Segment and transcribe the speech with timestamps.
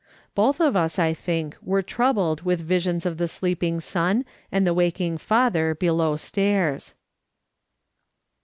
[0.33, 4.73] Both of us, I think, were troubled with visions of the sleeping son and the
[4.73, 6.95] waking father below stairs.